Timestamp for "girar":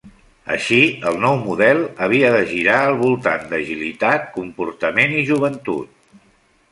2.53-2.79